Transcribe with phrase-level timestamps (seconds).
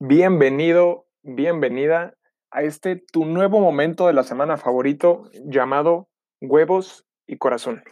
[0.00, 2.14] Bienvenido, bienvenida
[2.50, 6.08] a este tu nuevo momento de la semana favorito llamado
[6.40, 7.84] Huevos y Corazón.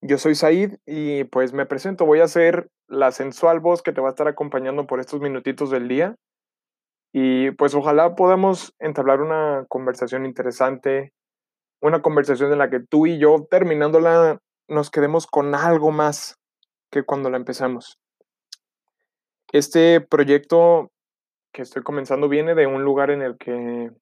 [0.00, 4.00] Yo soy Said y pues me presento, voy a ser la sensual voz que te
[4.00, 6.16] va a estar acompañando por estos minutitos del día
[7.12, 11.12] y pues ojalá podamos entablar una conversación interesante,
[11.82, 16.40] una conversación en la que tú y yo terminándola nos quedemos con algo más
[16.90, 17.98] que cuando la empezamos.
[19.52, 20.90] Este proyecto
[21.54, 23.92] que estoy comenzando viene de un lugar en el que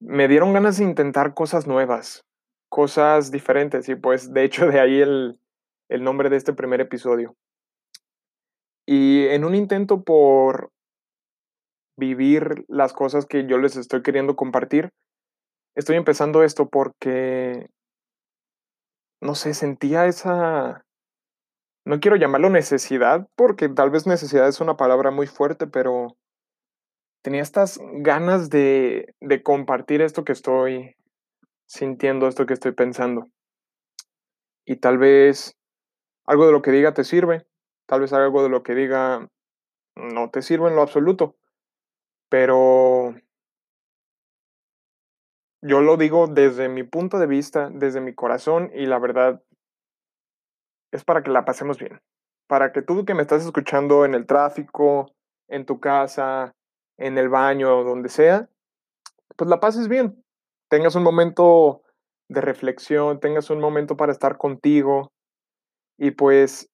[0.00, 2.24] me dieron ganas de intentar cosas nuevas,
[2.68, 5.38] cosas diferentes y pues de hecho de ahí el,
[5.88, 7.36] el nombre de este primer episodio.
[8.86, 10.70] Y en un intento por
[11.98, 14.90] vivir las cosas que yo les estoy queriendo compartir,
[15.76, 17.68] estoy empezando esto porque,
[19.20, 20.84] no sé, sentía esa,
[21.84, 26.16] no quiero llamarlo necesidad, porque tal vez necesidad es una palabra muy fuerte, pero
[27.22, 30.96] tenía estas ganas de, compartir esto que estoy
[31.66, 33.28] sintiendo, esto que estoy pensando.
[34.64, 35.56] Y tal vez
[36.26, 37.46] algo de lo que diga te sirve,
[37.86, 39.28] tal vez algo de lo que diga
[39.96, 41.36] no te sirve en lo absoluto,
[42.28, 43.14] pero
[45.60, 49.42] yo lo digo desde mi punto de vista, desde mi corazón y la verdad
[50.92, 52.00] es para que la pasemos bien.
[52.46, 55.10] Para que tú que me estás escuchando en el tráfico,
[55.48, 56.54] en tu casa,
[56.98, 58.48] en el baño, donde sea,
[59.36, 60.22] pues la pases bien.
[60.68, 61.82] Tengas un momento
[62.28, 65.12] de reflexión, tengas un momento para estar contigo.
[65.98, 66.70] Y pues,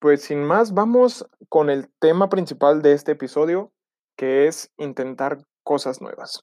[0.00, 3.72] pues sin más, vamos con el tema principal de este episodio,
[4.16, 6.42] que es intentar cosas nuevas.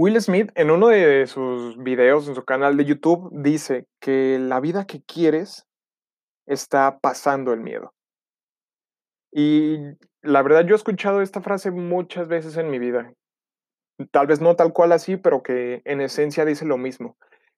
[0.00, 4.60] Will Smith en uno de sus videos en su canal de YouTube dice que la
[4.60, 5.66] vida que quieres
[6.46, 7.92] está pasando el miedo.
[9.32, 9.76] Y
[10.22, 13.12] la verdad yo he escuchado esta frase muchas veces en mi vida.
[14.12, 17.16] Tal vez no tal cual así, pero que en esencia dice lo mismo.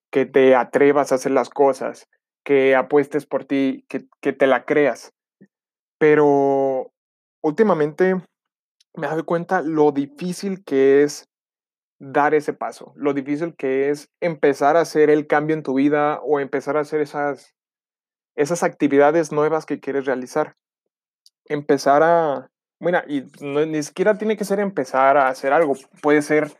[0.09, 2.07] Que te atrevas a hacer las cosas,
[2.43, 5.13] que apuestes por ti, que, que te la creas.
[5.99, 6.91] Pero
[7.43, 8.15] últimamente
[8.95, 11.27] me doy cuenta lo difícil que es
[12.01, 16.19] dar ese paso, lo difícil que es empezar a hacer el cambio en tu vida
[16.23, 17.53] o empezar a hacer esas,
[18.35, 20.55] esas actividades nuevas que quieres realizar.
[21.45, 26.51] Empezar a, mira, y ni siquiera tiene que ser empezar a hacer algo, puede ser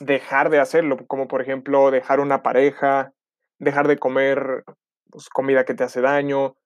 [0.00, 3.12] dejar de hacerlo, como por ejemplo dejar una pareja,
[3.58, 4.64] dejar de comer
[5.10, 6.56] pues, comida que te hace daño,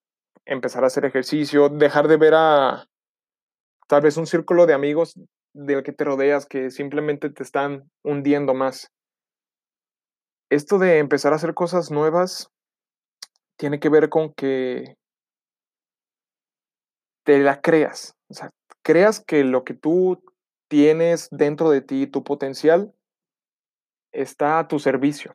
[0.45, 2.87] empezar a hacer ejercicio, dejar de ver a
[3.89, 5.19] tal vez un círculo de amigos
[5.53, 8.91] del que te rodeas que simplemente te están hundiendo más.
[10.51, 12.51] Esto de empezar a hacer cosas nuevas
[13.57, 14.97] tiene que ver con que
[17.25, 18.15] te la creas.
[18.29, 18.51] O sea,
[18.83, 20.23] creas que lo que tú
[20.69, 22.93] tienes dentro de ti, tu potencial,
[24.13, 25.35] está a tu servicio.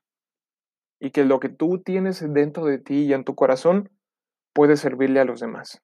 [0.99, 3.89] Y que lo que tú tienes dentro de ti y en tu corazón
[4.53, 5.81] puede servirle a los demás.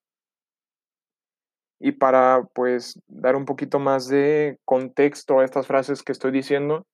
[1.84, 6.86] Y para pues dar un poquito más de contexto a estas frases que estoy diciendo,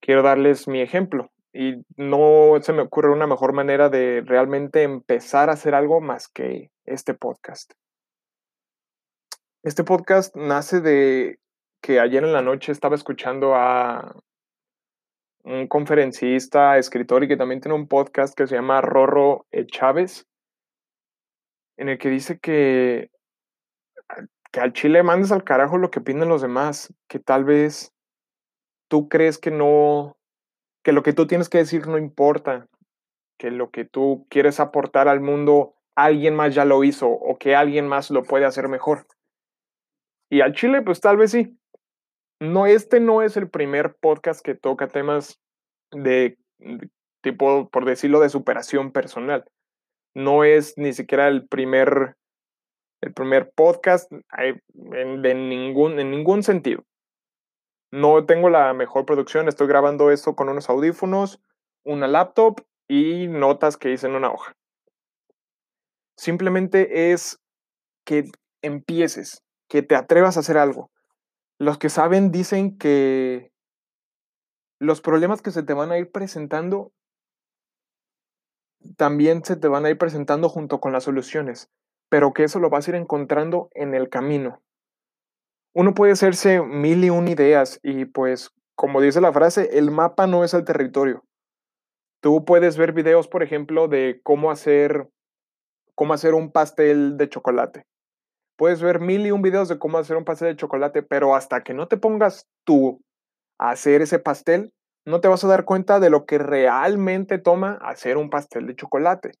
[0.00, 1.30] quiero darles mi ejemplo.
[1.52, 6.26] Y no se me ocurre una mejor manera de realmente empezar a hacer algo más
[6.26, 7.74] que este podcast.
[9.62, 11.38] Este podcast nace de
[11.80, 14.16] que ayer en la noche estaba escuchando a
[15.44, 20.26] un conferencista, escritor y que también tiene un podcast que se llama Rorro Chávez,
[21.76, 23.11] en el que dice que
[24.52, 27.92] que al chile mandes al carajo lo que opinan los demás, que tal vez
[28.88, 30.16] tú crees que no,
[30.84, 32.66] que lo que tú tienes que decir no importa,
[33.38, 37.56] que lo que tú quieres aportar al mundo, alguien más ya lo hizo o que
[37.56, 39.06] alguien más lo puede hacer mejor.
[40.30, 41.58] Y al chile, pues tal vez sí.
[42.40, 45.40] No, este no es el primer podcast que toca temas
[45.92, 46.38] de
[47.22, 49.44] tipo, por decirlo, de superación personal.
[50.14, 52.16] No es ni siquiera el primer
[53.02, 56.84] el primer podcast en, ningún, en ningún sentido.
[57.90, 61.40] No tengo la mejor producción, estoy grabando esto con unos audífonos,
[61.84, 64.56] una laptop y notas que hice en una hoja.
[66.16, 67.40] Simplemente es
[68.06, 68.30] que
[68.62, 70.90] empieces, que te atrevas a hacer algo.
[71.58, 73.50] Los que saben dicen que
[74.78, 76.92] los problemas que se te van a ir presentando
[78.96, 81.70] también se te van a ir presentando junto con las soluciones
[82.12, 84.60] pero que eso lo vas a ir encontrando en el camino.
[85.74, 90.26] Uno puede hacerse mil y un ideas y pues, como dice la frase, el mapa
[90.26, 91.24] no es el territorio.
[92.20, 95.08] Tú puedes ver videos, por ejemplo, de cómo hacer,
[95.94, 97.86] cómo hacer un pastel de chocolate.
[98.58, 101.62] puedes ver mil y un videos de cómo hacer un pastel de chocolate, pero hasta
[101.62, 103.00] que no te pongas tú
[103.58, 104.74] a hacer ese pastel,
[105.06, 108.76] no te vas a dar cuenta de lo que realmente toma hacer un pastel de
[108.76, 109.32] chocolate.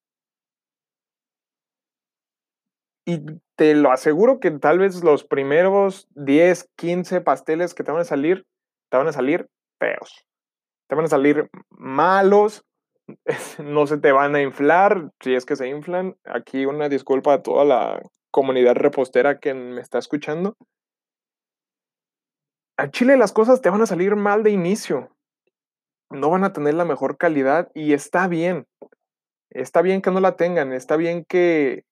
[3.04, 3.20] Y
[3.56, 8.04] te lo aseguro que tal vez los primeros 10, 15 pasteles que te van a
[8.04, 8.46] salir,
[8.90, 9.48] te van a salir
[9.80, 10.24] feos.
[10.88, 12.64] Te van a salir malos,
[13.58, 16.16] no se te van a inflar, si es que se inflan.
[16.24, 20.56] Aquí una disculpa a toda la comunidad repostera que me está escuchando.
[22.76, 25.14] A Chile las cosas te van a salir mal de inicio.
[26.10, 28.66] No van a tener la mejor calidad y está bien.
[29.50, 31.84] Está bien que no la tengan, está bien que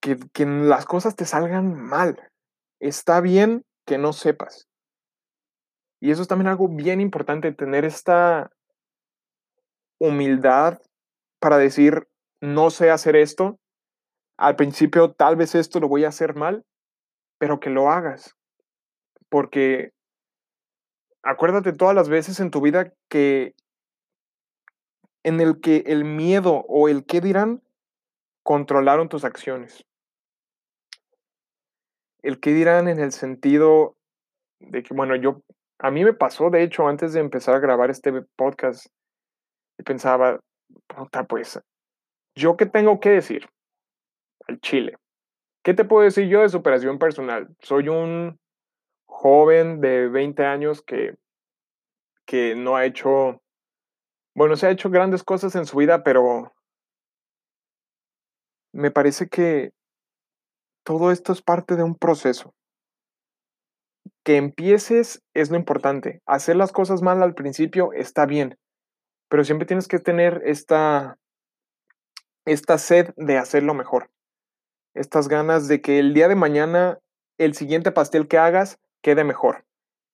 [0.00, 2.30] que, que las cosas te salgan mal.
[2.80, 4.68] Está bien que no sepas.
[6.00, 8.50] Y eso es también algo bien importante, tener esta
[10.00, 10.80] humildad
[11.40, 12.08] para decir,
[12.40, 13.58] no sé hacer esto.
[14.38, 16.64] Al principio tal vez esto lo voy a hacer mal,
[17.38, 18.34] pero que lo hagas.
[19.28, 19.92] Porque
[21.22, 23.54] acuérdate todas las veces en tu vida que
[25.22, 27.62] en el que el miedo o el qué dirán
[28.42, 29.84] controlaron tus acciones
[32.22, 33.96] el qué dirán en el sentido
[34.58, 35.42] de que, bueno, yo,
[35.78, 38.86] a mí me pasó, de hecho, antes de empezar a grabar este podcast,
[39.84, 40.40] pensaba,
[40.86, 41.60] puta, pues,
[42.34, 43.48] ¿yo qué tengo que decir
[44.46, 44.96] al Chile?
[45.62, 47.48] ¿Qué te puedo decir yo de superación personal?
[47.60, 48.38] Soy un
[49.06, 51.16] joven de 20 años que,
[52.26, 53.42] que no ha hecho,
[54.34, 56.52] bueno, se ha hecho grandes cosas en su vida, pero
[58.72, 59.72] me parece que
[60.84, 62.54] todo esto es parte de un proceso.
[64.24, 66.20] Que empieces es lo importante.
[66.26, 68.58] Hacer las cosas mal al principio está bien,
[69.28, 71.18] pero siempre tienes que tener esta,
[72.44, 74.10] esta sed de hacerlo mejor.
[74.94, 76.98] Estas ganas de que el día de mañana
[77.40, 79.64] el siguiente pastel que hagas quede mejor.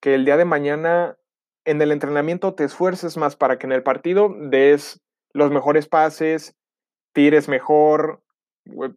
[0.01, 1.17] Que el día de mañana
[1.65, 5.01] en el entrenamiento te esfuerces más para que en el partido des
[5.33, 6.55] los mejores pases,
[7.13, 8.23] tires mejor,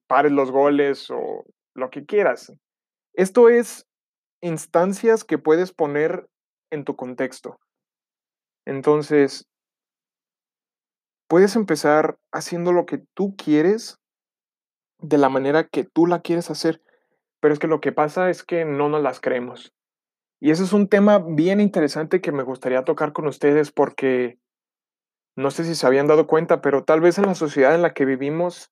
[0.06, 1.44] pares los goles o
[1.76, 2.54] lo que quieras.
[3.14, 3.88] Esto es
[4.42, 6.28] instancias que puedes poner
[6.72, 7.60] en tu contexto.
[8.66, 9.48] Entonces,
[11.28, 14.00] puedes empezar haciendo lo que tú quieres
[15.00, 16.82] de la manera que tú la quieres hacer,
[17.40, 19.74] pero es que lo que pasa es que no nos las creemos.
[20.42, 24.40] Y ese es un tema bien interesante que me gustaría tocar con ustedes porque
[25.36, 27.94] no sé si se habían dado cuenta, pero tal vez en la sociedad en la
[27.94, 28.72] que vivimos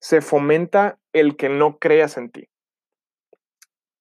[0.00, 2.48] se fomenta el que no creas en ti.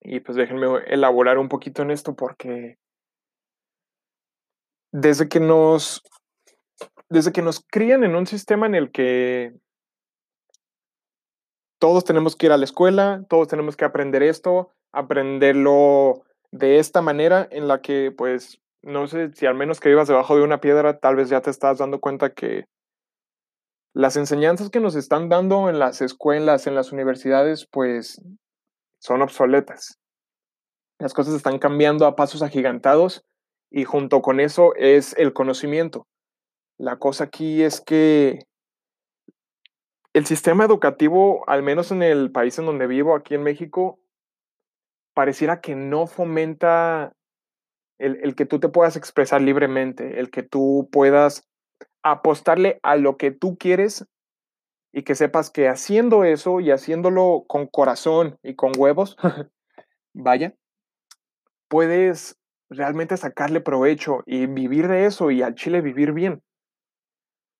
[0.01, 2.77] Y pues déjenme elaborar un poquito en esto porque
[4.91, 6.03] desde que nos
[7.09, 9.53] desde que nos crían en un sistema en el que
[11.79, 17.01] todos tenemos que ir a la escuela, todos tenemos que aprender esto, aprenderlo de esta
[17.01, 20.61] manera en la que pues no sé si al menos que vivas debajo de una
[20.61, 22.65] piedra, tal vez ya te estás dando cuenta que
[23.95, 28.21] las enseñanzas que nos están dando en las escuelas, en las universidades, pues
[28.99, 30.01] son obsoletas.
[30.99, 33.23] Las cosas están cambiando a pasos agigantados
[33.71, 36.07] y junto con eso es el conocimiento.
[36.77, 38.39] La cosa aquí es que
[40.11, 44.01] el sistema educativo, al menos en el país en donde vivo, aquí en México,
[45.13, 47.13] pareciera que no fomenta
[47.97, 51.47] el, el que tú te puedas expresar libremente, el que tú puedas
[52.05, 54.05] apostarle a lo que tú quieres
[54.93, 59.17] y que sepas que haciendo eso y haciéndolo con corazón y con huevos,
[60.13, 60.55] vaya,
[61.67, 62.37] puedes
[62.69, 66.43] realmente sacarle provecho y vivir de eso y al chile vivir bien.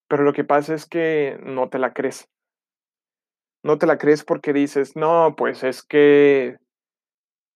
[0.08, 2.30] Pero lo que pasa es que no te la crees.
[3.64, 6.58] No te la crees porque dices, no, pues es que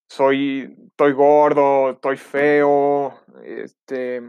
[0.08, 4.22] soy, estoy gordo, estoy feo, este,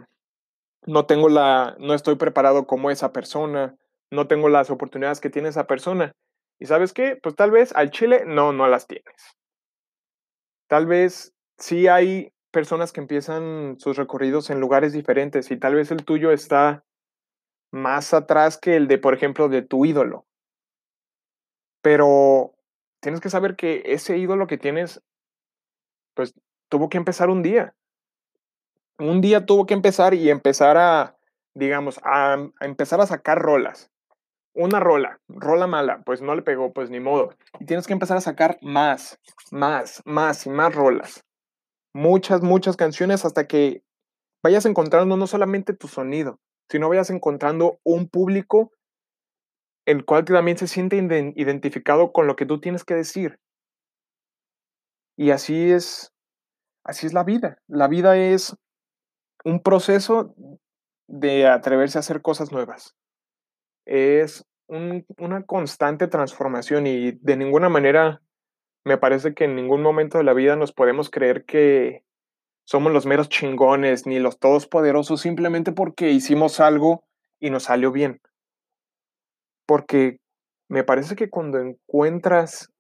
[0.86, 3.76] no tengo la, no estoy preparado como esa persona,
[4.12, 6.14] no tengo las oportunidades que tiene esa persona.
[6.60, 7.18] ¿Y sabes qué?
[7.22, 9.38] Pues tal vez al Chile no, no las tienes.
[10.68, 15.92] Tal vez sí hay personas que empiezan sus recorridos en lugares diferentes y tal vez
[15.92, 16.84] el tuyo está
[17.72, 20.26] más atrás que el de, por ejemplo, de tu ídolo.
[21.82, 22.54] Pero
[23.00, 25.02] tienes que saber que ese ídolo que tienes,
[26.14, 26.34] pues
[26.70, 27.74] tuvo que empezar un día
[29.10, 31.18] un día tuvo que empezar y empezar a,
[31.56, 33.90] digamos, a, empezar a sacar rolas.
[34.54, 37.30] Una rola, rola mala, pues no le pegó, pues ni modo.
[37.60, 39.18] Y tienes que empezar a sacar más,
[39.50, 41.24] más, más y más rolas.
[41.94, 43.82] Muchas, muchas canciones hasta que
[44.44, 46.40] vayas encontrando no solamente tu sonido,
[46.70, 48.72] sino vayas encontrando un público
[49.86, 50.98] el cual también se siente
[51.36, 53.40] identificado con lo que tú tienes que decir.
[55.18, 56.14] Y así es,
[56.84, 57.58] así es la vida.
[57.68, 58.56] La vida es
[59.44, 60.36] un proceso
[61.08, 62.96] de atreverse a hacer cosas nuevas.
[63.86, 68.22] Es una constante transformación y de ninguna manera
[68.86, 72.04] me parece que en ningún momento de la vida nos podemos creer que
[72.64, 77.04] somos los meros chingones ni los todos poderosos simplemente porque hicimos algo
[77.40, 78.22] y nos salió bien.
[79.66, 80.20] Porque
[80.70, 82.71] me parece que cuando encuentras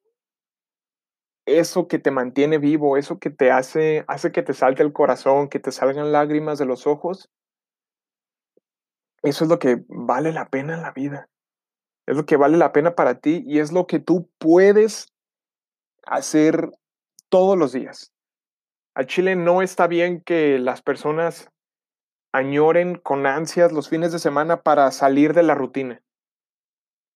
[1.59, 5.49] eso que te mantiene vivo, eso que te hace, hace que te salte el corazón,
[5.49, 7.29] que te salgan lágrimas de los ojos,
[9.23, 11.29] eso es lo que vale la pena en la vida.
[12.07, 15.13] Es lo que vale la pena para ti y es lo que tú puedes
[16.05, 16.71] hacer
[17.29, 18.11] todos los días.
[18.95, 21.49] A Chile no está bien que las personas
[22.33, 26.01] añoren con ansias los fines de semana para salir de la rutina,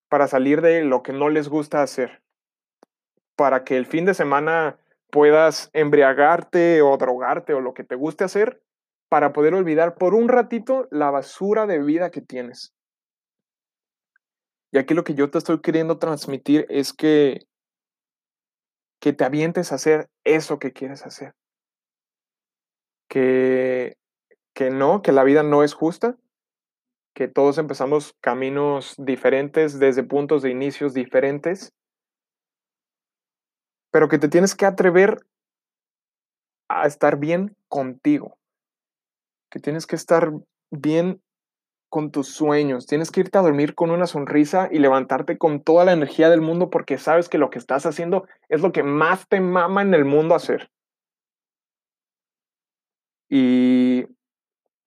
[0.10, 2.22] para salir de lo que no les gusta hacer,
[3.36, 4.78] para que el fin de semana
[5.12, 8.62] puedas embriagarte o drogarte o lo que te guste hacer,
[9.10, 12.74] para poder olvidar por un ratito la basura de vida que tienes.
[14.72, 17.48] Y aquí lo que yo te estoy queriendo transmitir es que,
[19.00, 21.34] que te avientes a hacer eso que quieres hacer.
[23.08, 23.96] Que,
[24.54, 26.18] que no, que la vida no es justa,
[27.14, 31.72] que todos empezamos caminos diferentes desde puntos de inicios diferentes,
[33.96, 35.26] pero que te tienes que atrever
[36.68, 38.38] a estar bien contigo,
[39.50, 40.34] que tienes que estar
[40.70, 41.22] bien
[41.88, 42.88] con tus sueños.
[42.88, 46.42] Tienes que irte a dormir con una sonrisa y levantarte con toda la energía del
[46.42, 49.94] mundo porque sabes que lo que estás haciendo es lo que más te mama en
[49.94, 50.70] el mundo hacer.
[53.30, 54.08] Y,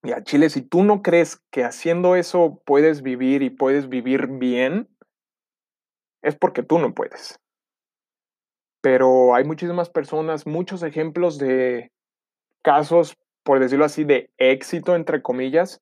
[0.03, 4.27] y a Chile, si tú no crees que haciendo eso puedes vivir y puedes vivir
[4.27, 4.87] bien,
[6.21, 7.41] es porque tú no puedes.
[8.81, 11.91] Pero hay muchísimas personas, muchos ejemplos de
[12.63, 15.81] casos, por decirlo así, de éxito, entre comillas,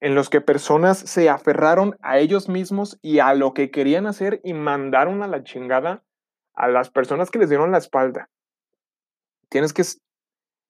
[0.00, 4.40] en los que personas se aferraron a ellos mismos y a lo que querían hacer
[4.44, 6.02] y mandaron a la chingada
[6.54, 8.30] a las personas que les dieron la espalda.
[9.48, 9.82] Tienes que,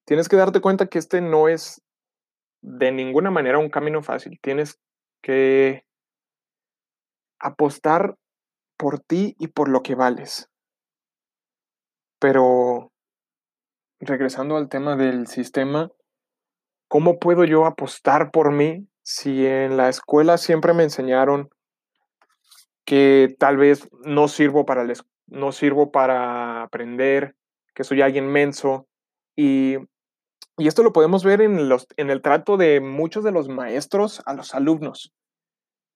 [0.05, 1.83] tienes que darte cuenta que este no es
[2.61, 4.39] de ninguna manera un camino fácil.
[4.43, 4.79] Tienes
[5.23, 5.85] que
[7.39, 8.17] apostar
[8.77, 10.51] por ti y por lo que vales.
[12.29, 12.91] Pero
[14.01, 15.93] regresando al tema del sistema,
[16.89, 21.51] ¿cómo puedo yo apostar por mí si en la escuela siempre me enseñaron
[22.85, 24.85] que tal vez no sirvo para,
[25.29, 27.37] no sirvo para aprender,
[27.77, 28.89] que soy alguien menso,
[29.37, 29.77] y,
[30.59, 34.21] y esto lo podemos ver en, los, en el trato de muchos de los maestros
[34.27, 35.15] a los alumnos,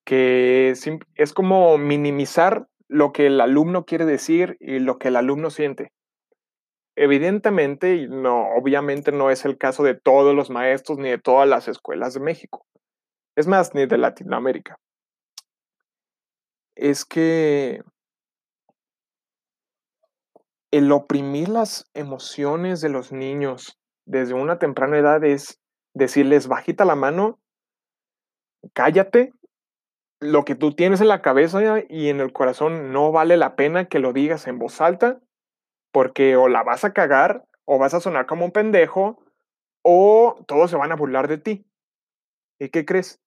[0.05, 0.75] que
[1.17, 5.91] es como minimizar lo que el alumno quiere decir y lo que el alumno siente.
[6.97, 11.69] Evidentemente, no, obviamente no es el caso de todos los maestros ni de todas las
[11.69, 12.67] escuelas de México.
[13.37, 14.77] Es más, ni de Latinoamérica.
[16.77, 17.83] Es que
[20.71, 25.59] el oprimir las emociones de los niños desde una temprana edad es
[25.95, 27.41] decirles, bajita la mano,
[28.73, 29.33] cállate,
[30.21, 33.87] lo que tú tienes en la cabeza y en el corazón no vale la pena
[33.87, 35.21] que lo digas en voz alta,
[35.93, 39.23] porque o la vas a cagar, o vas a sonar como un pendejo,
[39.83, 41.67] o todos se van a burlar de ti.
[42.59, 43.21] ¿Y qué crees?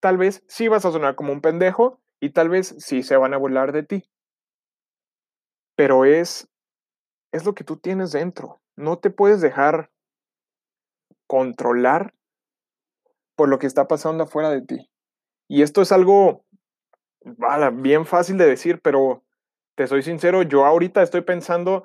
[0.00, 3.34] Tal vez sí vas a sonar como un pendejo y tal vez sí se van
[3.34, 4.04] a burlar de ti.
[5.76, 6.48] Pero es
[7.32, 8.60] es lo que tú tienes dentro.
[8.76, 9.90] No te puedes dejar
[11.26, 12.14] controlar
[13.34, 14.90] por lo que está pasando afuera de ti.
[15.48, 16.44] Y esto es algo
[17.74, 19.22] bien fácil de decir, pero
[19.74, 21.84] te soy sincero, yo ahorita estoy pensando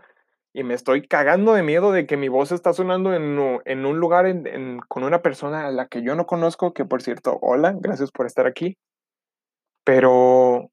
[0.53, 4.25] y me estoy cagando de miedo de que mi voz está sonando en, un lugar
[4.89, 8.25] con una persona a la que yo no conozco, que por cierto, hola, gracias por
[8.25, 8.77] estar aquí.
[9.86, 10.70] Pero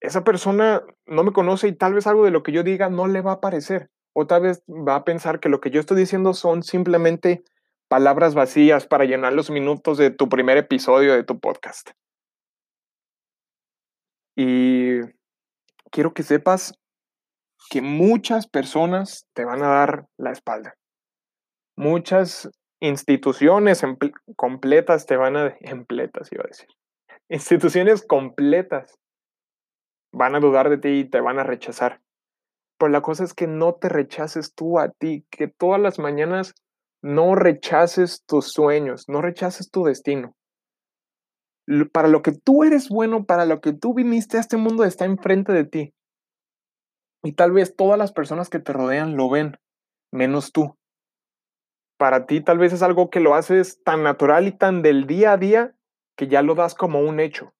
[0.00, 3.06] esa persona no me conoce y tal vez algo de lo que yo diga no
[3.06, 3.88] le va a parecer.
[4.14, 7.42] O tal vez va a pensar que lo que yo estoy diciendo son simplemente
[7.88, 11.90] palabras vacías para llenar los minutos de tu primer episodio de tu podcast.
[14.36, 15.00] Y
[15.90, 16.74] quiero que sepas
[17.70, 20.74] que muchas personas te van a dar la espalda.
[21.76, 22.50] Muchas
[22.80, 23.82] instituciones
[24.36, 25.56] completas te van a...
[25.68, 26.68] Completas, iba a decir.
[27.28, 28.98] Instituciones completas
[30.12, 32.00] van a dudar de ti y te van a rechazar.
[32.78, 36.54] Pero la cosa es que no te rechaces tú a ti, que todas las mañanas
[37.02, 40.34] no rechaces tus sueños, no rechaces tu destino.
[41.92, 45.04] para lo que tú eres bueno, para lo que tú viniste a este mundo está
[45.04, 45.94] enfrente de ti.
[47.22, 49.58] Y tal vez todas las personas que te rodean lo ven,
[50.10, 50.76] menos tú.
[51.96, 55.32] Para ti tal vez es algo que lo haces tan natural y tan del día
[55.32, 55.76] a día
[56.16, 57.54] que ya lo das como un hecho.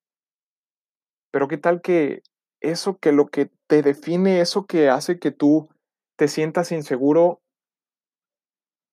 [1.30, 2.22] Pero qué tal que
[2.60, 5.68] eso que lo que te define, eso que hace que tú
[6.16, 7.40] te sientas inseguro,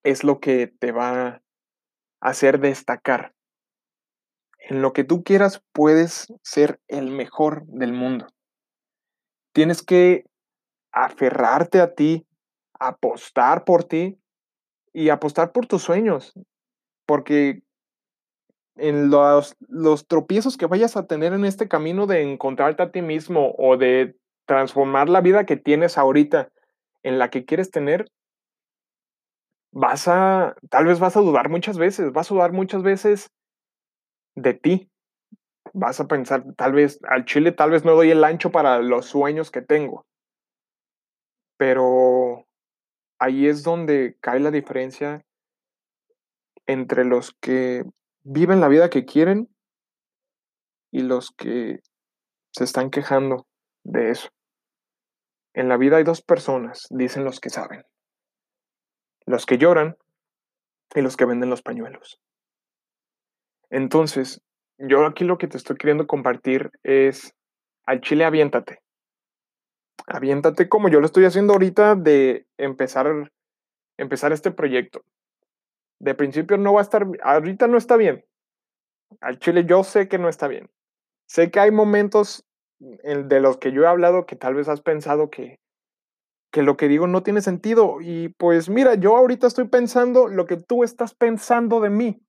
[0.03, 1.41] es lo que te va a
[2.21, 3.33] hacer destacar.
[4.59, 8.27] En lo que tú quieras puedes ser el mejor del mundo.
[9.53, 10.28] Tienes que
[11.05, 12.25] aferrarte a ti,
[12.79, 14.19] apostar por ti
[14.93, 16.33] y apostar por tus sueños,
[17.05, 17.61] porque
[18.75, 23.01] en los, los tropiezos que vayas a tener en este camino de encontrarte a ti
[23.01, 24.15] mismo o de
[24.45, 26.49] transformar la vida que tienes ahorita
[27.03, 28.09] en la que quieres tener,
[29.71, 33.31] vas a, tal vez vas a dudar muchas veces, vas a dudar muchas veces
[34.35, 34.89] de ti.
[35.73, 39.05] Vas a pensar, tal vez, al chile tal vez no doy el ancho para los
[39.05, 40.05] sueños que tengo.
[41.59, 42.47] Pero
[43.19, 45.25] ahí es donde cae la diferencia
[46.65, 47.83] entre los que
[48.23, 49.49] viven la vida que quieren
[50.89, 51.81] y los que
[52.53, 53.45] se están quejando
[53.83, 54.29] de eso.
[55.53, 57.83] En la vida hay dos personas, dicen los que saben.
[59.25, 59.97] Los que lloran
[60.95, 62.21] y los que venden los pañuelos.
[63.69, 64.41] Entonces,
[64.77, 67.35] yo aquí lo que te estoy queriendo compartir es,
[67.85, 68.79] al chile aviéntate
[70.09, 73.31] aviéntate como yo lo estoy haciendo ahorita de empezar,
[73.97, 75.03] empezar este proyecto.
[75.99, 78.25] De principio no va a estar, ahorita no está bien.
[79.21, 80.69] Al chile yo sé que no está bien.
[81.27, 82.45] Sé que hay momentos
[82.79, 85.59] de los que yo he hablado que tal vez has pensado que,
[86.51, 87.97] que lo que digo no tiene sentido.
[88.01, 92.21] Y pues mira, yo ahorita estoy pensando lo que tú estás pensando de mí.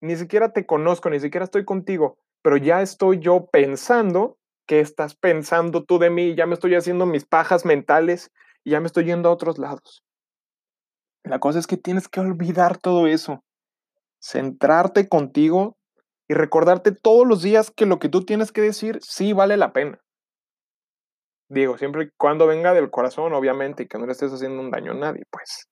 [0.00, 5.14] Ni siquiera te conozco, ni siquiera estoy contigo, pero ya estoy yo pensando ¿Qué estás
[5.14, 6.34] pensando tú de mí?
[6.34, 8.30] Ya me estoy haciendo mis pajas mentales
[8.64, 10.04] y ya me estoy yendo a otros lados.
[11.24, 13.44] La cosa es que tienes que olvidar todo eso,
[14.20, 15.76] centrarte contigo
[16.28, 19.72] y recordarte todos los días que lo que tú tienes que decir sí vale la
[19.72, 20.00] pena.
[21.48, 24.70] Digo, siempre y cuando venga del corazón, obviamente, y que no le estés haciendo un
[24.70, 25.68] daño a nadie, pues.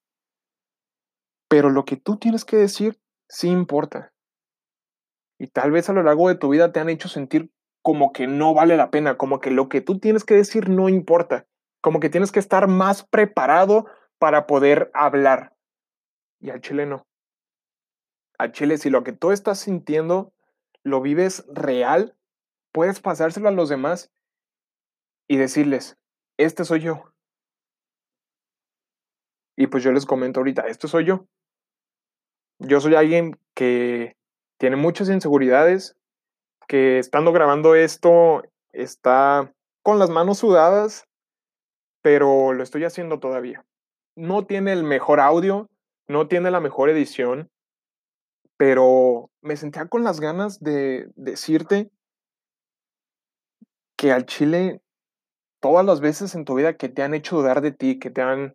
[1.49, 4.13] Pero lo que tú tienes que decir sí importa.
[5.39, 7.51] Y tal vez a lo largo de tu vida te han hecho sentir
[7.83, 10.89] como que no vale la pena, como que lo que tú tienes que decir no
[10.89, 11.47] importa,
[11.81, 13.87] como que tienes que estar más preparado
[14.19, 15.55] para poder hablar.
[16.41, 17.07] Y al chile no.
[18.39, 20.33] Al chile, si lo que tú estás sintiendo
[20.83, 22.17] lo vives real,
[22.73, 24.11] puedes pasárselo a los demás
[25.29, 25.99] y decirles,
[26.39, 27.13] este soy yo.
[29.57, 31.27] Y pues yo les comento ahorita, este soy yo.
[32.59, 34.17] Yo soy alguien que
[34.59, 35.97] tiene muchas inseguridades,
[36.71, 39.53] que estando grabando esto está
[39.83, 41.05] con las manos sudadas,
[42.01, 43.65] pero lo estoy haciendo todavía.
[44.15, 45.67] No tiene el mejor audio,
[46.07, 47.51] no tiene la mejor edición,
[48.57, 51.91] pero me sentía con las ganas de decirte
[53.99, 54.81] que al chile
[55.61, 58.23] todas las veces en tu vida que te han hecho dudar de ti, que te
[58.23, 58.55] han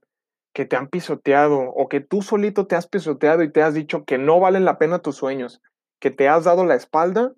[0.53, 4.05] que te han pisoteado o que tú solito te has pisoteado y te has dicho
[4.05, 5.61] que no valen la pena tus sueños,
[5.99, 7.33] que te has dado la espalda,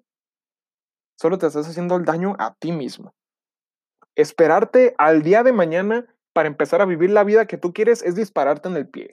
[1.18, 3.14] solo te estás haciendo el daño a ti mismo.
[4.16, 8.16] Esperarte al día de mañana para empezar a vivir la vida que tú quieres es
[8.16, 9.12] dispararte en el pie.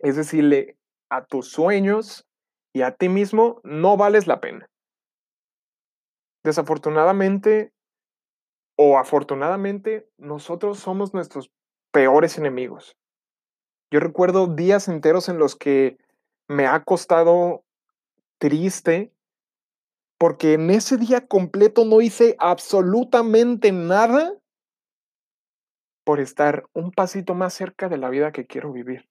[0.00, 0.76] Es decirle
[1.10, 2.26] a tus sueños
[2.72, 4.68] y a ti mismo no vales la pena.
[6.42, 7.72] Desafortunadamente
[8.76, 11.50] o afortunadamente, nosotros somos nuestros
[11.92, 12.96] peores enemigos.
[13.92, 15.96] Yo recuerdo días enteros en los que
[16.48, 17.63] me ha costado
[18.44, 19.10] triste
[20.18, 24.34] porque en ese día completo no hice absolutamente nada
[26.04, 29.08] por estar un pasito más cerca de la vida que quiero vivir.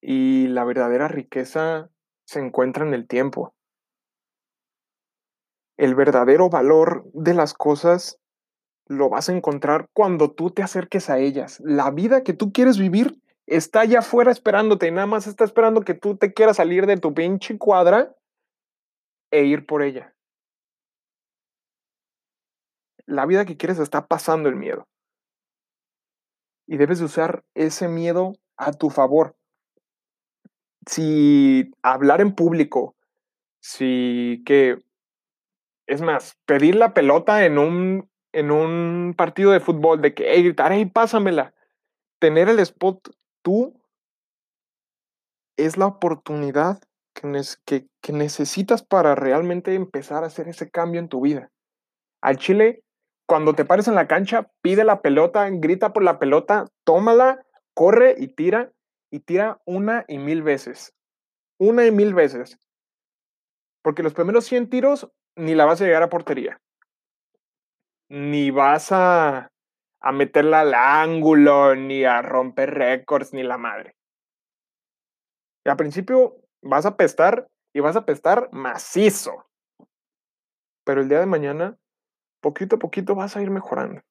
[0.00, 1.90] Y la verdadera riqueza
[2.24, 3.52] se encuentra en el tiempo.
[5.76, 8.20] El verdadero valor de las cosas
[8.86, 11.58] lo vas a encontrar cuando tú te acerques a ellas.
[11.64, 15.94] La vida que tú quieres vivir está allá afuera esperándote nada más está esperando que
[15.94, 18.14] tú te quieras salir de tu pinche cuadra
[19.30, 20.14] e ir por ella.
[23.06, 24.86] La vida que quieres está pasando el miedo.
[26.66, 29.36] Y debes usar ese miedo a tu favor.
[30.86, 32.94] Si hablar en público,
[33.60, 34.78] si que,
[35.86, 40.42] es más, pedir la pelota en un, en un partido de fútbol, de que, hey,
[40.42, 41.54] gritar, pásamela,
[42.18, 43.10] tener el spot
[43.42, 43.74] tú
[45.56, 46.80] es la oportunidad
[47.14, 51.50] que, necesitas para realmente empezar a hacer ese cambio en tu vida.
[52.20, 52.82] Al Chile,
[53.26, 58.16] cuando te pares en la cancha, pide la pelota, grita por la pelota, tómala, corre
[58.18, 58.72] y tira,
[59.10, 60.94] y tira una y mil veces.
[61.58, 62.58] Una y mil veces.
[63.82, 66.60] Porque los primeros 100 tiros ni la vas a llegar a portería.
[68.08, 69.51] Ni vas a,
[70.02, 73.94] a meterla al ángulo, ni a romper récords, ni la madre.
[75.64, 79.46] Y al principio vas a pestar y vas a pestar macizo.
[80.84, 81.78] Pero el día de mañana,
[82.40, 84.02] poquito a poquito vas a ir mejorando.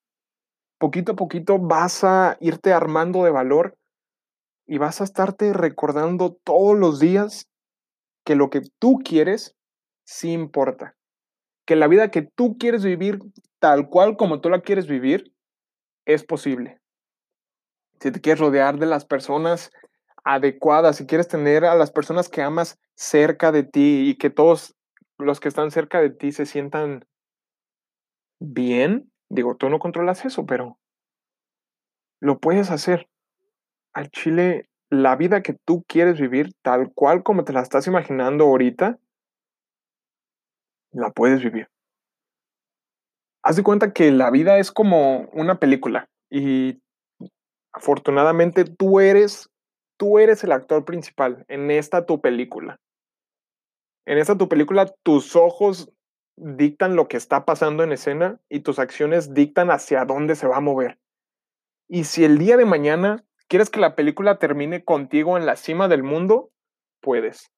[0.79, 3.77] Poquito a poquito vas a irte armando de valor
[4.65, 7.49] y vas a estarte recordando todos los días
[8.25, 9.57] que lo que tú quieres
[10.05, 10.95] sí importa.
[11.67, 13.19] Que la vida que tú quieres vivir
[13.59, 15.30] tal cual como tú la quieres vivir
[16.05, 16.79] es posible.
[17.99, 19.71] Si te quieres rodear de las personas
[20.23, 24.75] adecuadas, si quieres tener a las personas que amas cerca de ti y que todos
[25.17, 27.05] los que están cerca de ti se sientan
[28.39, 30.79] bien, digo, tú no controlas eso, pero
[32.19, 33.07] lo puedes hacer.
[33.93, 38.45] Al Chile, la vida que tú quieres vivir tal cual como te la estás imaginando
[38.45, 38.99] ahorita,
[40.91, 41.69] la puedes vivir.
[43.43, 46.81] Haz de cuenta que la vida es como una película y
[47.73, 49.49] afortunadamente tú eres
[49.97, 52.79] tú eres el actor principal en esta tu película.
[54.05, 55.91] En esta tu película tus ojos
[56.35, 60.57] dictan lo que está pasando en escena y tus acciones dictan hacia dónde se va
[60.57, 60.99] a mover.
[61.87, 65.87] Y si el día de mañana quieres que la película termine contigo en la cima
[65.87, 66.51] del mundo,
[67.01, 67.51] puedes.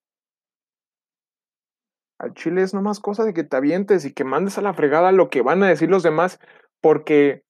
[2.23, 5.11] Al chile es nomás cosa de que te avientes y que mandes a la fregada
[5.11, 6.39] lo que van a decir los demás,
[6.79, 7.43] porque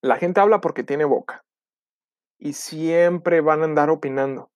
[0.00, 1.44] la gente habla porque tiene boca.
[2.38, 4.48] Y siempre van a andar opinando.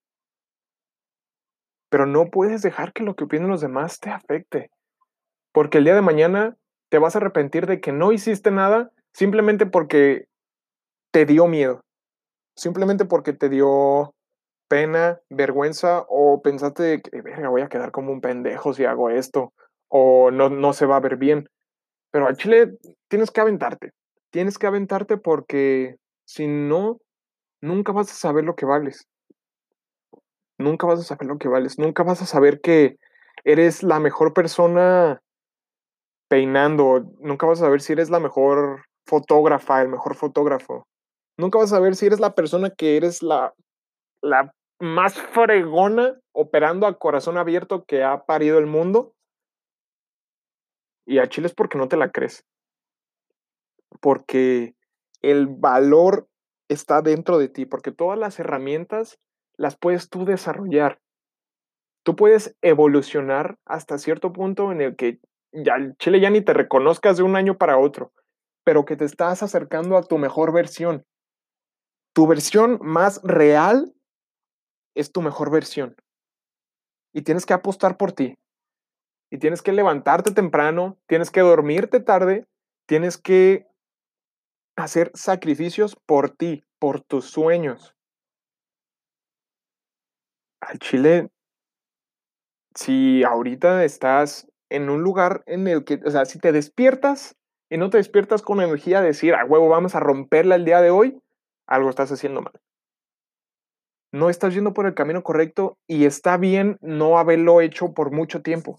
[1.90, 4.70] Pero no puedes dejar que lo que opinen los demás te afecte.
[5.52, 6.56] Porque el día de mañana
[6.88, 10.28] te vas a arrepentir de que no hiciste nada simplemente porque
[11.12, 11.82] te dio miedo.
[12.56, 14.14] Simplemente porque te dio
[14.70, 19.52] pena, vergüenza o pensaste que, voy a quedar como un pendejo si hago esto
[19.88, 21.48] o no, no se va a ver bien.
[22.12, 22.78] Pero al chile
[23.08, 23.90] tienes que aventarte.
[24.30, 26.98] Tienes que aventarte porque si no,
[27.60, 29.08] nunca vas a saber lo que vales.
[30.56, 31.76] Nunca vas a saber lo que vales.
[31.76, 32.96] Nunca vas a saber que
[33.42, 35.20] eres la mejor persona
[36.28, 37.10] peinando.
[37.18, 40.86] Nunca vas a saber si eres la mejor fotógrafa, el mejor fotógrafo.
[41.36, 43.52] Nunca vas a saber si eres la persona que eres la,
[44.22, 49.14] la más fregona operando a corazón abierto que ha parido el mundo.
[51.06, 52.46] Y a Chile es porque no te la crees.
[54.00, 54.74] Porque
[55.20, 56.28] el valor
[56.68, 59.18] está dentro de ti, porque todas las herramientas
[59.56, 61.00] las puedes tú desarrollar.
[62.02, 65.20] Tú puedes evolucionar hasta cierto punto en el que
[65.52, 68.12] ya Chile ya ni te reconozcas de un año para otro,
[68.64, 71.04] pero que te estás acercando a tu mejor versión.
[72.14, 73.92] Tu versión más real
[75.00, 75.96] es tu mejor versión.
[77.12, 78.36] Y tienes que apostar por ti.
[79.30, 82.46] Y tienes que levantarte temprano, tienes que dormirte tarde,
[82.86, 83.66] tienes que
[84.76, 87.94] hacer sacrificios por ti, por tus sueños.
[90.60, 91.30] Al Chile,
[92.74, 97.36] si ahorita estás en un lugar en el que, o sea, si te despiertas
[97.68, 100.80] y no te despiertas con energía de decir, a huevo, vamos a romperla el día
[100.80, 101.20] de hoy,
[101.66, 102.60] algo estás haciendo mal
[104.12, 108.42] no estás yendo por el camino correcto y está bien no haberlo hecho por mucho
[108.42, 108.76] tiempo.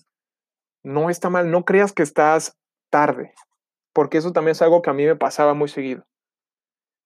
[0.84, 2.58] No está mal, no creas que estás
[2.89, 3.34] tarde,
[3.94, 6.04] porque eso también es algo que a mí me pasaba muy seguido.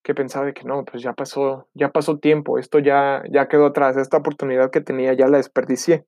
[0.03, 3.97] Que pensaba que no, pues ya pasó, ya pasó tiempo, esto ya ya quedó atrás,
[3.97, 6.05] esta oportunidad que tenía ya la desperdicié.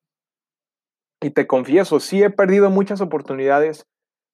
[1.22, 3.88] Y te confieso, sí he perdido muchas oportunidades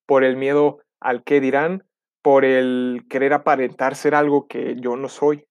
[0.05, 1.85] por el miedo al que dirán,
[2.21, 5.45] por el querer aparentar ser algo que yo no soy.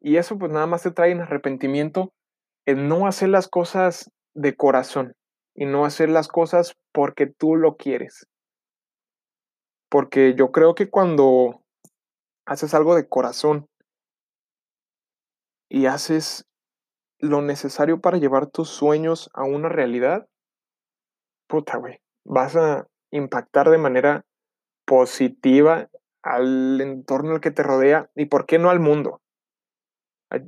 [0.00, 2.12] Y eso pues nada más te trae en arrepentimiento
[2.66, 5.14] en no hacer las cosas de corazón
[5.54, 8.26] y no hacer las cosas porque tú lo quieres.
[9.90, 11.62] Porque yo creo que cuando
[12.46, 13.66] haces algo de corazón
[15.68, 16.46] y haces
[17.18, 20.28] lo necesario para llevar tus sueños a una realidad,
[21.48, 24.24] puta, güey, vas a impactar de manera
[24.86, 25.88] positiva
[26.22, 29.20] al entorno al que te rodea y por qué no al mundo.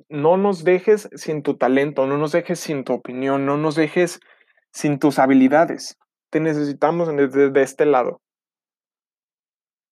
[0.09, 4.21] No nos dejes sin tu talento, no nos dejes sin tu opinión, no nos dejes
[4.73, 5.99] sin tus habilidades.
[6.31, 8.21] Te necesitamos desde este lado.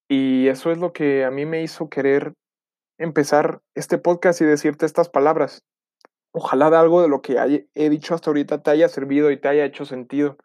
[0.08, 2.34] Y eso es lo que a mí me hizo querer
[2.98, 5.62] empezar este podcast y decirte estas palabras.
[6.32, 9.64] ojalá algo de lo que he dicho hasta ahorita te haya servido y te haya
[9.64, 10.36] hecho sentido.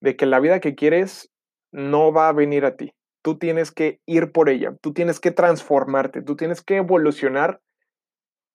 [0.00, 1.30] De que la vida que quieres
[1.72, 2.92] no va a venir a ti.
[3.22, 7.60] Tú tienes que ir por ella, tú tienes que transformarte, tú tienes que evolucionar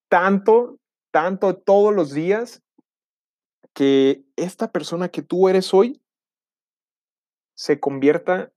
[0.10, 0.80] tanto,
[1.12, 2.64] tanto todos los días
[3.74, 6.02] que esta persona que tú eres hoy
[7.56, 8.52] se convierta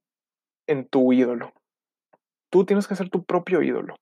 [0.67, 1.53] en tu ídolo.
[2.49, 3.95] Tú tienes que ser tu propio ídolo.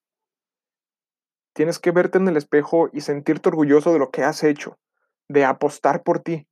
[1.53, 4.77] Tienes que verte en el espejo y sentirte orgulloso de lo que has hecho,
[5.27, 6.47] de apostar por ti.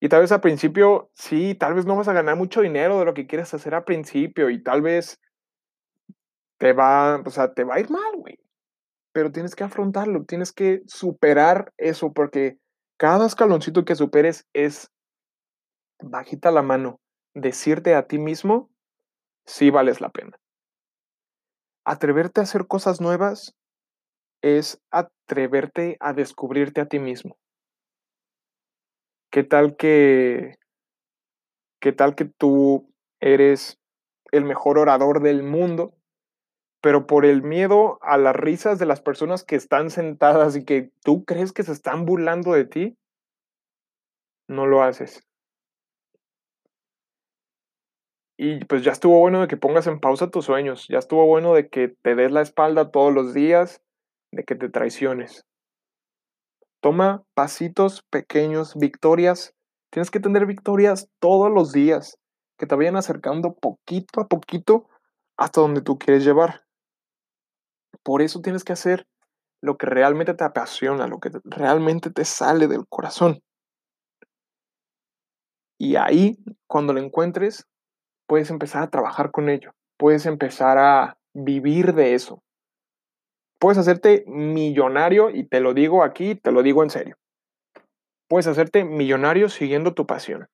[0.00, 3.04] Y tal vez al principio, sí, tal vez no vas a ganar mucho dinero de
[3.04, 5.20] lo que quieres hacer al principio y tal vez
[6.58, 8.38] te va, o sea, te va a ir mal, güey.
[9.16, 12.58] Pero tienes que afrontarlo, tienes que superar eso porque
[12.98, 14.92] cada escaloncito que superes es
[16.02, 17.00] bajita la mano,
[17.32, 18.68] decirte a ti mismo,
[19.46, 20.38] sí vales la pena.
[21.86, 23.54] Atreverte a hacer cosas nuevas
[24.42, 27.38] es atreverte a descubrirte a ti mismo.
[29.30, 30.56] ¿Qué tal que
[31.80, 33.78] qué tal que tú eres
[34.30, 35.94] el mejor orador del mundo,
[36.86, 40.92] pero por el miedo a las risas de las personas que están sentadas y que
[41.02, 42.96] tú crees que se están burlando de ti,
[44.46, 45.20] no lo haces?
[48.38, 51.54] Y pues ya estuvo bueno de que pongas en pausa tus sueños, ya estuvo bueno
[51.54, 53.82] de que te des la espalda todos los días,
[54.30, 55.44] de que te traiciones.
[56.80, 59.56] Toma pasitos pequeños, victorias.
[59.90, 62.16] Tienes que tener victorias todos los días,
[62.56, 64.88] que te vayan acercando poquito a poquito
[65.36, 66.65] hasta donde tú quieres llevar.
[68.02, 69.06] Por eso tienes que hacer
[69.62, 73.40] lo que realmente te apasiona, lo que te- realmente te sale del corazón.
[75.78, 77.66] Y ahí, cuando lo encuentres,
[78.26, 79.72] puedes empezar a trabajar con ello.
[79.98, 82.42] Puedes empezar a vivir de eso.
[83.58, 87.16] Puedes hacerte millonario, y te lo digo aquí, te lo digo en serio.
[88.28, 90.48] Puedes hacerte millonario siguiendo tu pasión.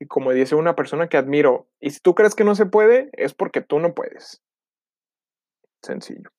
[0.00, 3.10] Y como dice una persona que admiro, y si tú crees que no se puede,
[3.12, 4.42] es porque tú no puedes.
[5.82, 6.30] Sencillo.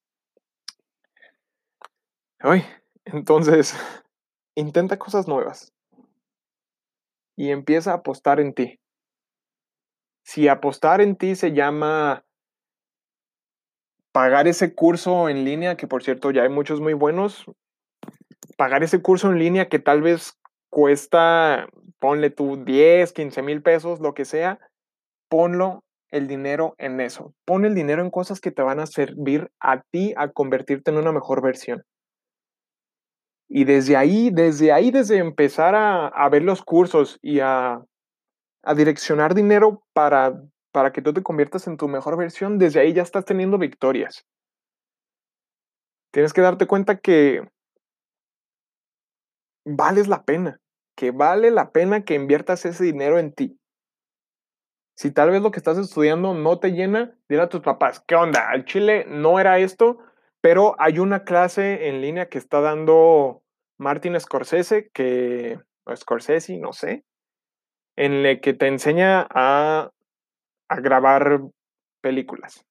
[2.39, 2.63] Ay,
[3.05, 3.75] entonces,
[4.55, 5.73] intenta cosas nuevas
[7.35, 8.79] y empieza a apostar en ti.
[10.25, 12.23] Si apostar en ti se llama
[14.13, 17.45] pagar ese curso en línea, que por cierto ya hay muchos muy buenos,
[18.57, 21.67] pagar ese curso en línea que tal vez cuesta,
[21.99, 24.59] ponle tú 10, 15 mil pesos, lo que sea,
[25.29, 27.33] ponlo el dinero en eso.
[27.43, 30.97] Pon el dinero en cosas que te van a servir a ti a convertirte en
[30.97, 31.83] una mejor versión.
[33.49, 37.83] Y desde ahí, desde ahí, desde empezar a, a ver los cursos y a,
[38.63, 40.39] a direccionar dinero para,
[40.71, 44.23] para que tú te conviertas en tu mejor versión, desde ahí ya estás teniendo victorias.
[46.11, 47.41] Tienes que darte cuenta que
[49.65, 50.59] vales la pena,
[50.95, 53.59] que vale la pena que inviertas ese dinero en ti.
[54.95, 58.15] Si tal vez lo que estás estudiando no te llena, dile a tus papás, ¿qué
[58.15, 58.49] onda?
[58.49, 59.97] Al Chile no era esto,
[60.41, 63.41] pero hay una clase en línea que está dando
[63.77, 67.03] Martin Scorsese, que, o Scorsese, no sé,
[67.95, 69.91] en la que te enseña a,
[70.69, 71.41] a grabar
[72.01, 72.65] películas.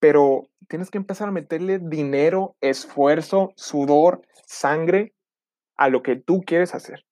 [0.00, 5.12] Pero tienes que empezar a meterle dinero, esfuerzo, sudor, sangre
[5.76, 7.04] a lo que tú quieres hacer.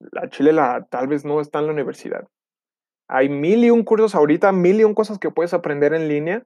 [0.00, 2.28] La Chile la, tal vez no está en la universidad.
[3.08, 6.44] Hay mil y un cursos ahorita, mil y un cosas que puedes aprender en línea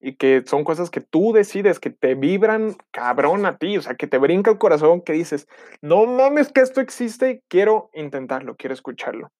[0.00, 3.96] y que son cosas que tú decides, que te vibran cabrón a ti, o sea,
[3.96, 5.48] que te brinca el corazón, que dices,
[5.80, 9.32] no mames que esto existe, quiero intentarlo, quiero escucharlo.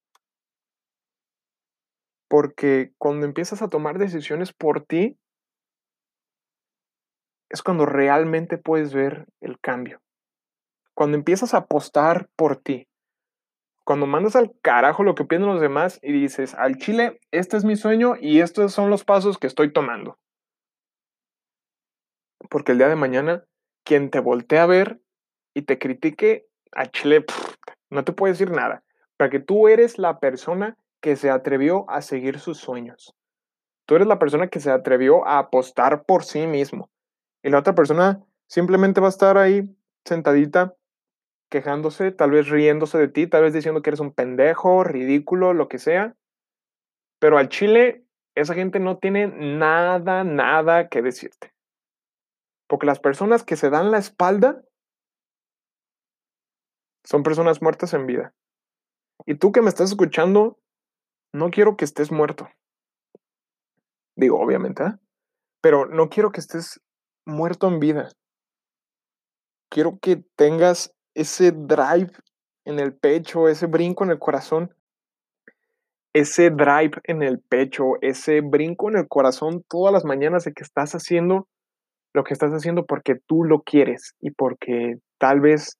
[2.28, 5.16] Porque cuando empiezas a tomar decisiones por ti,
[7.50, 10.00] es cuando realmente puedes ver el cambio.
[10.94, 12.87] Cuando empiezas a apostar por ti,
[13.88, 17.64] cuando mandas al carajo lo que piensan los demás y dices, al chile, este es
[17.64, 20.18] mi sueño y estos son los pasos que estoy tomando.
[22.50, 23.46] Porque el día de mañana,
[23.84, 25.00] quien te voltee a ver
[25.54, 27.24] y te critique, al chile,
[27.88, 28.84] no te puede decir nada.
[29.16, 33.16] Porque tú eres la persona que se atrevió a seguir sus sueños.
[33.86, 36.90] Tú eres la persona que se atrevió a apostar por sí mismo.
[37.42, 39.74] Y la otra persona simplemente va a estar ahí
[40.04, 40.74] sentadita
[41.50, 45.68] quejándose, tal vez riéndose de ti, tal vez diciendo que eres un pendejo, ridículo, lo
[45.68, 46.16] que sea.
[47.18, 51.54] Pero al chile, esa gente no tiene nada, nada que decirte.
[52.68, 54.62] Porque las personas que se dan la espalda
[57.04, 58.34] son personas muertas en vida.
[59.26, 60.58] Y tú que me estás escuchando,
[61.32, 62.48] no quiero que estés muerto.
[64.16, 64.92] Digo, obviamente, ¿eh?
[65.60, 66.80] Pero no quiero que estés
[67.24, 68.10] muerto en vida.
[69.70, 72.12] Quiero que tengas ese drive
[72.64, 74.74] en el pecho, ese brinco en el corazón,
[76.12, 80.62] ese drive en el pecho, ese brinco en el corazón todas las mañanas de que
[80.62, 81.48] estás haciendo
[82.14, 85.78] lo que estás haciendo porque tú lo quieres y porque tal vez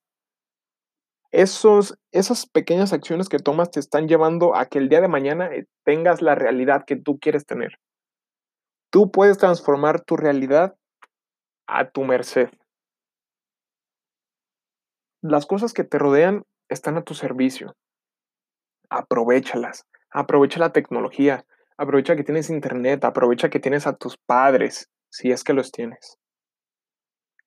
[1.30, 5.46] esos, esas pequeñas acciones que tomas te están llevando a que el día de mañana
[5.54, 7.78] eh, tengas la realidad que tú quieres tener.
[8.90, 10.74] Tú puedes transformar tu realidad
[11.66, 12.48] a tu merced.
[15.22, 17.74] Las cosas que te rodean están a tu servicio.
[18.88, 19.86] Aprovechalas.
[20.10, 21.44] Aprovecha la tecnología.
[21.76, 23.04] Aprovecha que tienes internet.
[23.04, 26.18] Aprovecha que tienes a tus padres, si es que los tienes.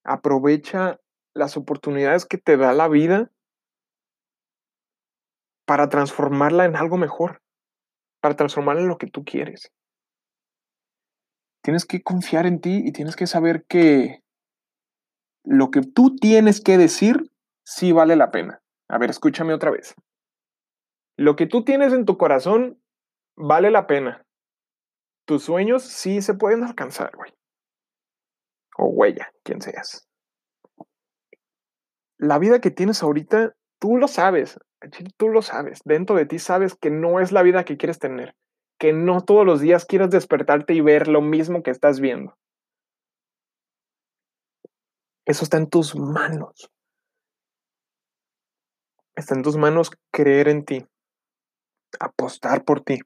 [0.03, 0.99] Aprovecha
[1.33, 3.31] las oportunidades que te da la vida
[5.65, 7.41] para transformarla en algo mejor,
[8.19, 9.71] para transformarla en lo que tú quieres.
[11.63, 14.21] Tienes que confiar en ti y tienes que saber que
[15.45, 17.30] lo que tú tienes que decir
[17.63, 18.61] sí vale la pena.
[18.89, 19.95] A ver, escúchame otra vez.
[21.17, 22.81] Lo que tú tienes en tu corazón
[23.35, 24.25] vale la pena.
[25.25, 27.31] Tus sueños sí se pueden alcanzar, güey.
[28.77, 30.07] O huella, quien seas.
[32.17, 34.57] La vida que tienes ahorita, tú lo sabes
[35.17, 38.35] tú lo sabes, dentro de ti sabes que no es la vida que quieres tener,
[38.79, 42.35] que no todos los días quieres despertarte y ver lo mismo que estás viendo.
[45.25, 46.71] Eso está en tus manos.
[49.21, 50.83] Está en tus manos creer en ti,
[51.99, 53.01] apostar por ti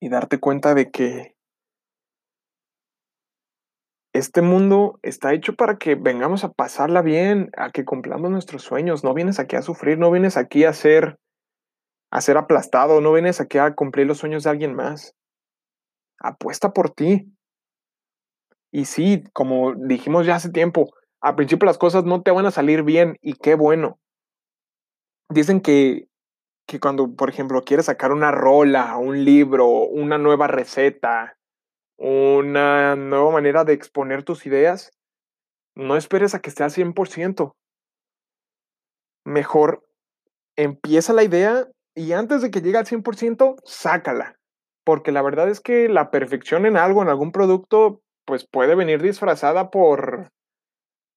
[0.00, 1.36] y darte cuenta de que
[4.12, 9.04] este mundo está hecho para que vengamos a pasarla bien, a que cumplamos nuestros sueños.
[9.04, 11.20] No vienes aquí a sufrir, no vienes aquí a ser,
[12.10, 15.14] a ser aplastado, no vienes aquí a cumplir los sueños de alguien más.
[16.18, 17.32] Apuesta por ti.
[18.72, 22.50] Y sí, como dijimos ya hace tiempo, al principio las cosas no te van a
[22.50, 24.00] salir bien y qué bueno.
[25.30, 26.08] Dicen que,
[26.66, 31.36] que cuando, por ejemplo, quieres sacar una rola, un libro, una nueva receta,
[31.96, 34.90] una nueva manera de exponer tus ideas,
[35.76, 37.52] no esperes a que esté al 100%.
[39.24, 39.84] Mejor
[40.56, 44.36] empieza la idea y antes de que llegue al 100%, sácala.
[44.84, 49.00] Porque la verdad es que la perfección en algo, en algún producto, pues puede venir
[49.02, 50.30] disfrazada por,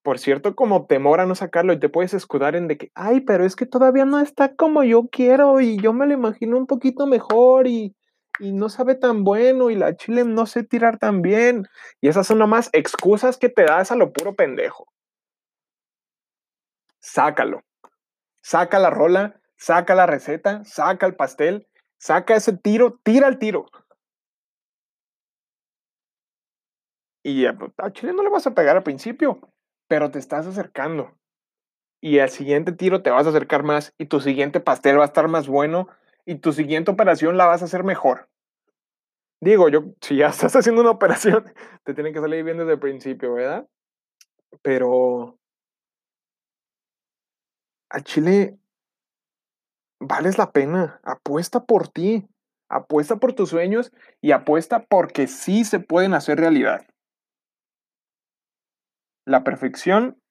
[0.04, 3.22] por cierto, como temor a no sacarlo y te puedes escudar en de que, ay,
[3.22, 6.68] pero es que todavía no está como yo quiero y yo me lo imagino un
[6.68, 7.96] poquito mejor y,
[8.40, 11.68] y no sabe tan bueno y la chile no sé tirar tan bien.
[12.02, 14.88] Y esas son nomás excusas que te das a lo puro pendejo.
[17.00, 17.62] Sácalo.
[18.42, 23.68] Saca la rola, saca la receta, saca el pastel, saca ese tiro, tira el tiro.
[27.24, 27.56] Y a
[27.94, 29.40] chile no le vas a pegar al principio,
[29.94, 31.16] pero te estás acercando.
[32.02, 35.06] Y al siguiente tiro te vas a acercar más y tu siguiente pastel va a
[35.06, 35.88] estar más bueno
[36.26, 38.28] y tu siguiente operación la vas a hacer mejor.
[39.40, 41.46] Digo, yo, si ya estás haciendo una operación,
[41.84, 43.68] te tiene que salir bien desde el principio, ¿verdad?
[44.64, 45.38] Pero
[47.92, 48.58] al Chile
[50.00, 52.28] vales la pena, apuesta por ti,
[52.68, 56.84] apuesta por tus sueños y apuesta porque sí se pueden hacer realidad.
[59.26, 60.22] La perfección,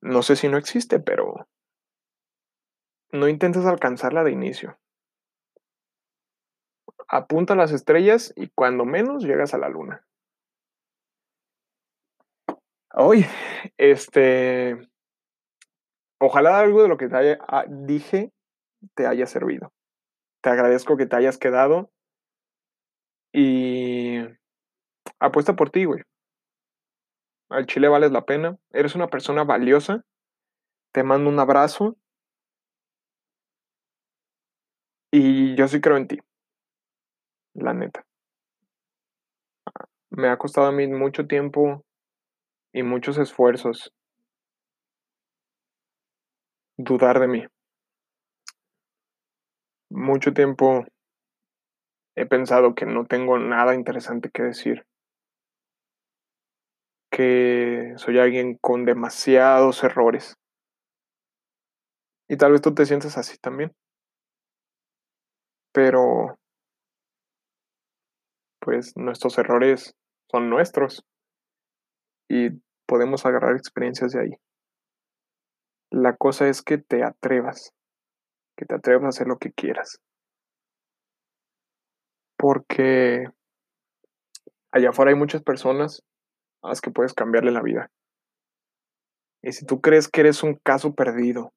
[0.00, 1.48] no sé si no existe, pero
[3.12, 4.78] no intentes alcanzarla de inicio.
[7.08, 10.04] Apunta a las estrellas y cuando menos llegas a la luna.
[13.76, 14.76] Este,
[16.18, 18.32] ojalá algo de lo que te ah, dije
[18.94, 19.72] te haya servido.
[20.42, 21.90] Te agradezco que te hayas quedado
[23.32, 24.18] y
[25.20, 26.02] apuesta por ti, güey.
[27.48, 28.58] Al chile vales la pena.
[28.72, 30.04] Eres una persona valiosa.
[30.92, 31.96] Te mando un abrazo
[35.18, 36.18] Y yo sí creo en ti.
[37.54, 38.04] La neta.
[40.10, 41.84] Me ha costado a mí mucho tiempo
[42.72, 43.94] y muchos esfuerzos
[46.76, 47.46] dudar de mí.
[49.88, 50.84] Mucho tiempo
[52.14, 54.86] he pensado que no tengo nada interesante que decir.
[57.10, 60.36] Que soy alguien con demasiados errores.
[62.28, 63.72] Y tal vez tú te sientes así también
[65.76, 66.38] pero
[68.60, 69.94] pues nuestros errores
[70.30, 71.04] son nuestros
[72.30, 72.48] y
[72.86, 74.30] podemos agarrar experiencias de ahí.
[75.90, 77.74] La cosa es que te atrevas,
[78.56, 80.00] que te atrevas a hacer lo que quieras.
[82.38, 83.26] Porque
[84.72, 86.02] allá afuera hay muchas personas
[86.62, 87.90] haz que puedes cambiarle la vida.
[89.42, 91.52] Y si tú crees que eres un caso perdido,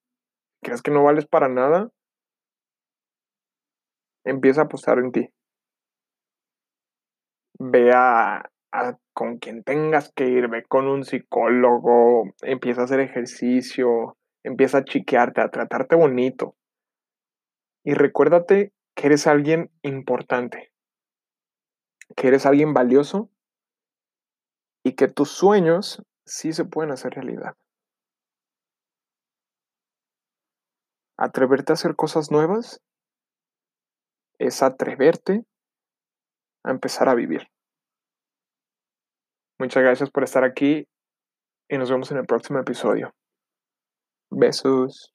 [0.62, 1.90] crees que no vales para nada,
[4.26, 5.30] empieza a apostar en ti.
[7.60, 13.00] Ve a, a con quien tengas que ir, ve con un psicólogo, empieza a hacer
[13.00, 16.56] ejercicio, empieza a chiquearte, a tratarte bonito.
[17.84, 20.72] Y recuérdate que eres alguien importante,
[22.16, 23.30] que eres alguien valioso
[24.84, 27.54] y que tus sueños sí se pueden hacer realidad.
[31.18, 32.80] Atreverte a hacer cosas nuevas
[34.40, 35.44] es atreverte
[36.64, 37.48] a empezar a vivir.
[39.60, 40.88] Muchas gracias por estar aquí
[41.68, 43.14] y nos vemos en el próximo episodio.
[44.32, 45.14] Besos.